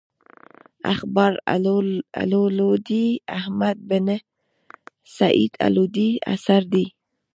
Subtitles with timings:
[0.93, 1.33] اخبار
[2.33, 3.07] اللودي
[3.37, 4.07] احمد بن
[5.17, 6.85] سعيد الودي اثر دﺉ.